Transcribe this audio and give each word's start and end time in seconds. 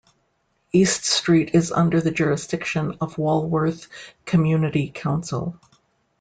East 0.73 1.05
Street 1.05 1.51
is 1.53 1.71
under 1.71 2.01
the 2.01 2.09
jurisdiction 2.09 2.97
of 3.01 3.19
Walworth 3.19 3.87
Community 4.25 4.89
Council. 4.89 5.59